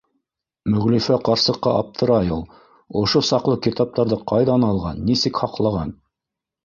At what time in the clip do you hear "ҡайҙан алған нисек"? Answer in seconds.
4.33-5.43